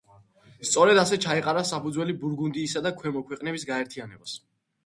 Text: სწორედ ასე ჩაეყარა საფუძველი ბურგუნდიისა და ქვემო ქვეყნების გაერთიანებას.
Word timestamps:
სწორედ 0.69 1.01
ასე 1.01 1.19
ჩაეყარა 1.25 1.63
საფუძველი 1.73 2.15
ბურგუნდიისა 2.23 2.83
და 2.87 2.93
ქვემო 3.03 3.23
ქვეყნების 3.29 3.67
გაერთიანებას. 3.73 4.39